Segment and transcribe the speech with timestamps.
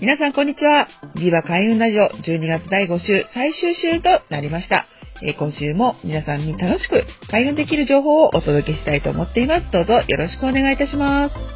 [0.00, 0.88] 皆さんこんにちは。
[1.14, 4.86] ビバ開運ラジオ12月第5週最終週となりました。
[5.22, 9.70] え今週も皆さんに楽しく開運できる情報をお届けしたいと思っています。
[9.72, 11.55] どうぞよろしくお願いいたします。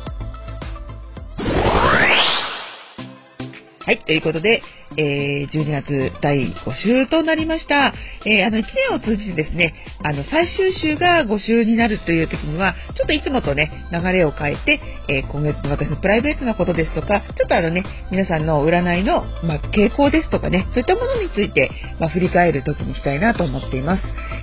[3.90, 4.62] はい、ということで、
[4.96, 7.92] えー12月第5週となりました。
[8.24, 17.82] えーあの、1年を通じてですね、あの、最終週が5週になるという時には、ちょっといつもとね、流れを変えて、えー今月の私のプライベートなことですとか、ちょっとあのね、
[18.12, 24.02] 皆さんの占いの、まあ、傾向ですとかね、そういったものについて、まあ、振り返る時にしたいなと思っています。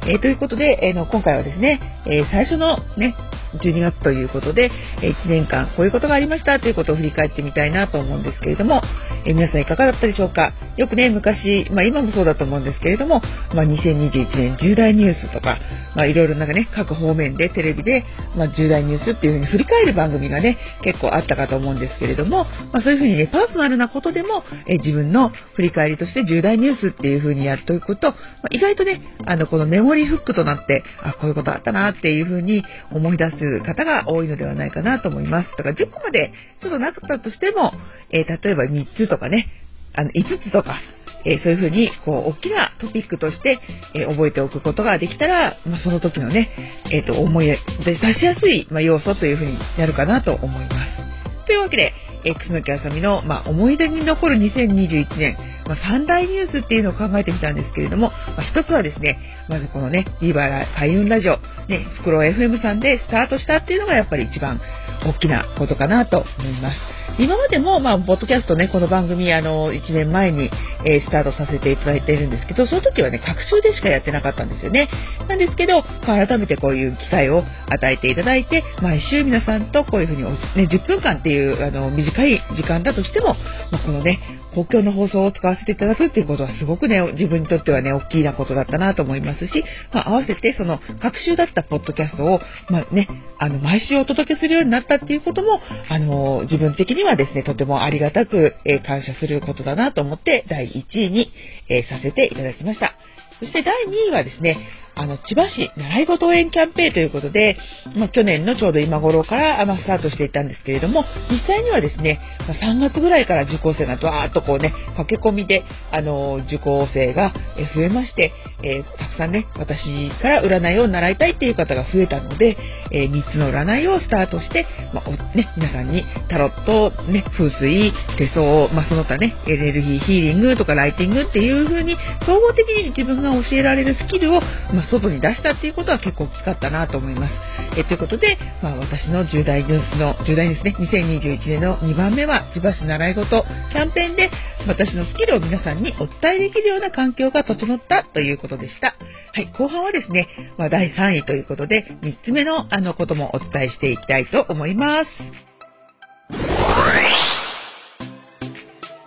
[0.10, 3.16] えということで、えの今回はですね、え最初のね、
[3.62, 8.82] 12月ということで、え1年間こういうことがありましたということを振り返ってみたいなと思うんですけれども、
[9.26, 10.52] え皆さんいかがだったでしょうか？
[10.78, 13.22] よくね、昔、まあ今もそうだと思うんですけれども、
[13.54, 15.60] まあ2021年重大ニュースとか、
[15.96, 18.04] まあいろいろなんかね、各方面でテレビで、
[18.36, 35.50] まあ重大ニュースっていうふうに振り返る番組がね、結構あったかと思うんですけれども、まあそういうふうにね、パーソナルなことでも、え自分の振り返りとして重大ニュースっていうふうにやっておくと、まあ意外とね、あの、このメモリーフックとなって、あ、こういうことあったなっていうふうに思い出す方が多いのではないかなと思います。
[35.58, 37.72] だから10個までちょっとなかったとしても、
[38.12, 39.48] えー例えば3つとかね、
[39.94, 40.80] あの、5つとか、
[41.26, 43.60] えーそういうふうに、こう、大きなトピックとして、
[43.96, 46.50] えー覚えておくことができたら、まあ、その時のね、
[46.92, 51.46] えっ、と、思い出しやすい、まあ、要素というふうになるかなと思います。
[51.46, 51.94] というわけで、
[52.26, 59.20] えー、楠木あさみの、まあ、思い出に残る2021年、まあ、三大ニュースっていうのを考えてみたんですけれども、まあ、一つはですね、
[59.50, 64.60] まずこのね、ビーバー開運ラジオ、ね、フクロウ FM さんでスタートしたっていうのがやっぱり一番
[65.06, 66.78] 大きなことかなと思います。
[67.20, 70.52] 今までも、まあ、ポッドキャストね、この番組、あの、1年前に、
[70.86, 74.90] えースタートさせていただいているんですけど、その時はね、各週でしかやってなかったんですよね。
[75.28, 83.36] なんですけど、まあ改めてこういう機会を与えていただいて、毎週皆さんとこういうふうに、ね、10分間っていう、あの、短い時間だとしても、
[83.72, 84.20] まあ、このね、
[84.58, 89.64] 公共の放送を使わせていただくっていうことはすごくね、自分にとってはね、大きいなことだったなと思いますし、
[89.94, 93.08] まあ、合わせてその、各週だったポッドキャストを、まあね、
[93.38, 101.32] あの、毎週お届けするようになったっていうことも、あの、自分的にはですね、とてもありがたく、えー感謝することだなと思って、第1位に、
[101.70, 102.94] えーさせていただきました。
[103.40, 104.58] そして第2位はですね、
[104.98, 107.58] あの、千葉市習い事応援キャンペーンということで、
[107.96, 117.34] まあ、去年のちょうど今頃から、まあ、スタートしていたんですけれども、実際にはですね、まあ、3月ぐらいから受講生がドワーッとこうね、駆け込みで、あの、受講生が
[117.76, 122.58] 増えまして、えーたくさんね、私から占いを習いたいっていう方が増えたので、
[122.92, 134.42] え3つの占いをスタートして、まあね、皆さんにタロット、ね、風水、手相、まあ、その他ね、エネルギーヒーリングとかライティングっていう風に、総合的に自分が教えられるスキルを、
[134.74, 137.34] ま外に出したっていうことは結構大きかったなと思います。
[137.78, 144.32] えということで、まあ、私の重大ニュースの、重大ニュースね、2021年の2番目は、千葉市習い事キャンペーンで、
[144.68, 148.96] 私のスキルを皆さんにお伝えできるような環境が整ったということでした。
[149.34, 150.28] はい、後半はですね、
[150.58, 155.08] まあ、第3位ということで、3つ目のあのこともお伝えしていきたいと思います。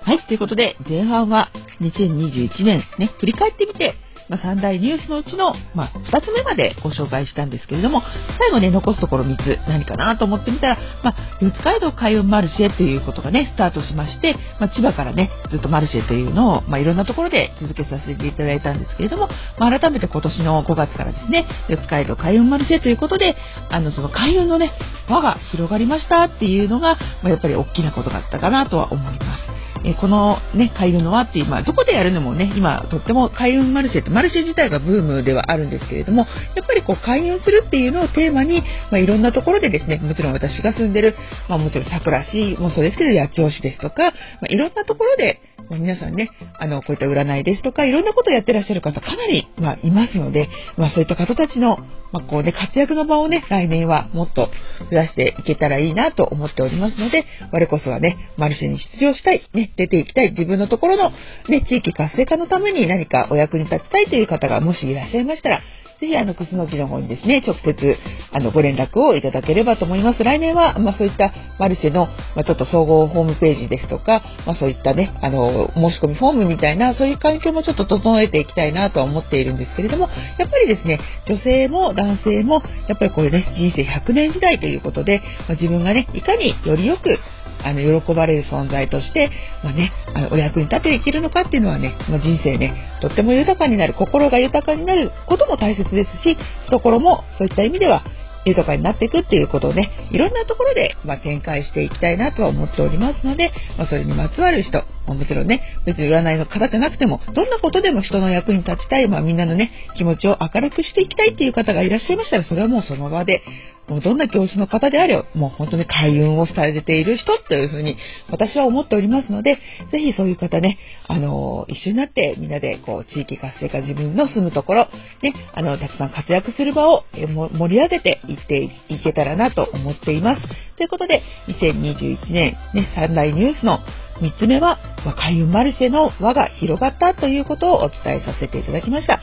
[0.02, 3.94] はい、ということで、前半は2021年ね、振り返ってみて、
[4.30, 8.00] まあ、3大ニュースのうちの、まあ、2つ目までご紹介したんですけれども、
[8.38, 23.34] 最後ね、残すところ3つ何かなと思ってみたら、まあ、四街道開運マルシェということがね、スタートしまして、まあ、千葉からね、ずっとマルシェというのを、まあ、いろんなところで続けさせていただいたんですけれども、まあ、改めて今年の5月からですね、四街道開運マルシェということで、
[23.68, 24.70] あの、その開運のね、
[25.08, 29.49] 輪が広がりましたっていうのが、まあ、やっぱり大きなことだったかなとは思います。
[29.84, 41.16] えこのね、開運の輪っていう、まあ、どこでやるのもね、今、とっても開運マルシェって、マルシェ自体がブームではあるんですけれども、やっぱりこう、開運するっていうのをテーマに、まあ、いろんなところでですね、もちろん私が住んでる、
[41.48, 44.10] まあ、もちろん桜市もそうですけど、八千代市ですとか、ま
[44.50, 45.40] あ、いろんなところで、
[45.70, 51.78] まあ皆さんね、あの、こういった占いですとか、いろんなことをやってらっしゃる方、かなり、まあ、いますので、まあ、そういった方たちの、
[52.12, 54.50] まあ、こうね、活躍の場をね、来年はもっと
[54.90, 61.10] 増やしていけたらいいなと思っておりますので、我こそはね、マルシェに出場したい、ね、出ていきたい、自分のところの、
[61.48, 65.62] ね、地域活性化のために何かお役に立ちたいという方がもしいらっしゃいましたら、
[66.00, 67.96] ぜひあの、クスノキの方にですね、直接
[68.32, 70.24] あの、ご連絡をいただければと思います。
[70.24, 80.08] 来年は、まあそういったマルシェの、まあちょっと総合ホームページですとか、まあそういったね、あの、申し込みフォームみたいな、そういう環境もちょっと整えていきたいなとは思っているんですけれども、
[80.38, 87.18] やっぱりですね、女性も男性も、やっぱりこういうね、人生100年時代ということで、まあ、自分がね、いかによりよく
[87.62, 89.30] あの、喜ばれる存在として、
[89.62, 96.36] まあね、あの、お役に立てていけるのかっていうのはね、まあ、人生ね、とっても豊かになる、心が豊かになることも大切ですし、
[96.66, 98.02] 懐もそういった意味では
[98.44, 113.42] 豊かになっていくっていうことをね、いろんなところで、まあ、展開していきたいなとは思っておりますので、まあ、それにまつわる人、もちろんね、別に占いの方じゃなくても、どんなことでも人の役に立ちたい、まあ、みんなのね、気持ちを明るくしていきたいっていう方がいらっしゃいましたら、それはもうその場で、
[113.90, 117.96] もうどんな教室の方であれもう本当に開運をされている人というふうに
[118.30, 119.58] 私は思っておりますので、
[119.90, 120.78] ぜひそういう方ね、
[121.08, 124.88] あの、一緒になってみんなでこう地域活性化自分の住むところ、
[125.22, 130.42] ね、あの、たくさん活躍する場を盛り上げていっていけたらなと思っています。
[130.76, 133.80] ということで、2021年ね、三大ニュースの
[134.20, 134.78] 3つ目は、
[135.16, 139.20] 開運マルシェの輪が広がったということをお伝えさせていただきました。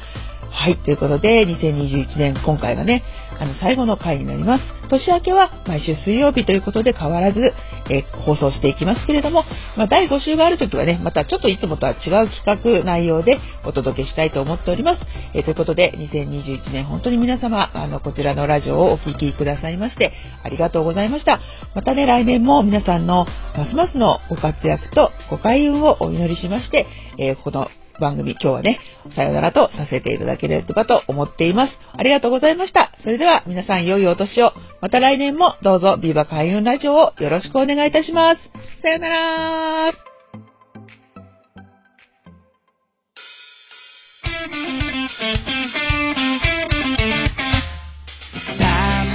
[0.59, 3.03] はい、ということで、2021年、今回はね、
[3.39, 4.63] あの、最後の回になります。
[4.89, 7.53] 年明けは毎週水曜日ということで変わらず、
[7.91, 9.43] えー、放送していきますけれども、
[9.77, 14.99] まあ、第5週があるときはね、またちょっといつもとは違う企画内容でお届けしたいと思っております。
[15.35, 20.11] えー、ということで、2021年本当に皆様、あの、こちらのラジオをお聴きくださいまして、
[20.43, 21.39] ありがとうございました。
[21.75, 26.87] またね、来年も皆さんのますますのご活躍とご開運をお祈りしまして、
[27.19, 27.69] えー、この
[27.99, 28.79] 番組、今日はね、
[29.15, 31.73] さよならとさせていただければと思っています。
[31.93, 32.91] ありがとうございました。
[33.03, 34.53] それでは皆さん良いお年を。
[34.81, 38.41] また来年もどうぞビバ開運ラジオをよろしくお願いいたします。
[38.81, 39.93] さよなら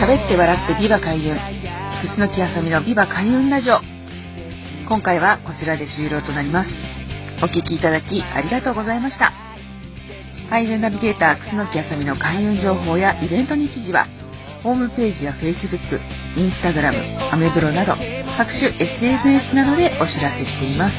[0.03, 1.37] 喋って笑ってビバ開運。
[2.03, 3.79] 楠木あさみのビバ開運ラジオ。
[4.89, 6.92] 今回はこちらで終了となります。
[7.43, 9.33] お聴きいただきありがとうございました。
[10.49, 14.07] 開運ナビゲーター楠木あさみの開運情報やイベント日時は、
[14.63, 15.99] ホームページや Facebook、
[16.39, 17.97] Instagram、アメブロなど
[18.39, 20.95] 各種 SNS などでお知らせしています。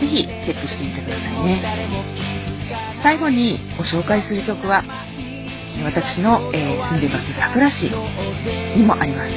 [0.00, 1.62] ぜひチェックしてみてくださいね。
[3.02, 4.84] 最後にご紹介する曲は、
[5.84, 7.88] 私の、えー、住んでいます桜市
[8.76, 9.30] にもあります。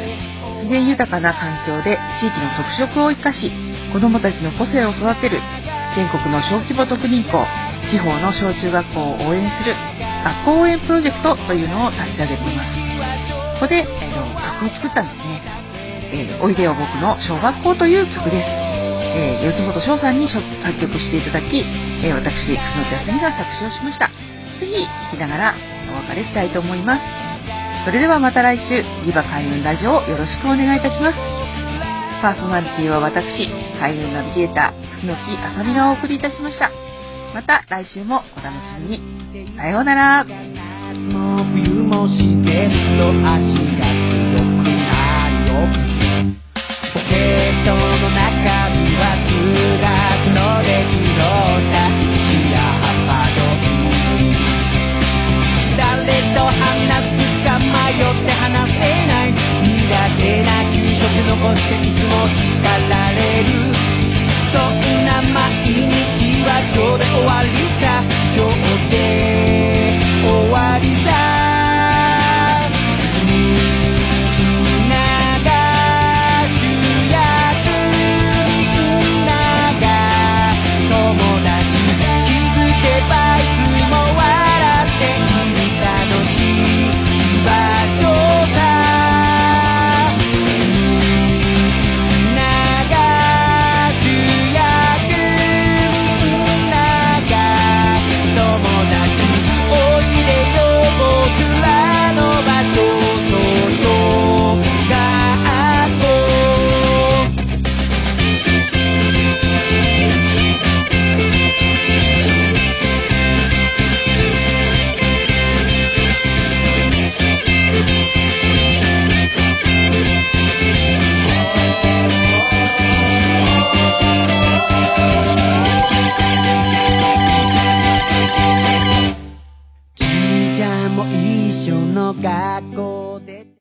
[0.58, 3.50] 自然豊かな環境で地域の特色を生かし、
[3.94, 5.40] 子どもたちの個性を育てる
[5.96, 7.46] 全国の小規模特任校
[7.90, 9.76] 地方の小中学校を応援する
[10.24, 12.70] 学校応援プロジェクトというのを立ち上げています。
[13.60, 15.42] ここで、えー、曲を作ったんですね
[16.14, 20.42] 「えー、おいでよ僕の小学校」という曲です、えー、四本翔さんに作
[20.80, 21.58] 曲していただき、
[22.04, 24.10] えー、私楠木康美が作詞をしました。
[24.60, 25.56] ぜひ聴きながら
[25.94, 27.02] お別れしたいと思います。
[27.86, 31.71] それではまた来週リバ開運ラジオをよろしくお願いいたします。
[32.22, 36.70] パーソナリティは私海運ナビゲーター楠木あさみがお送りいたしました。
[37.34, 39.58] また来週もお楽しみに。
[39.58, 40.26] さようなら。